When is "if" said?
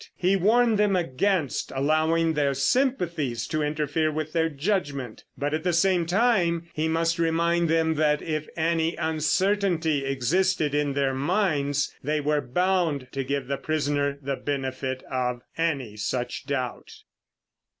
8.19-8.47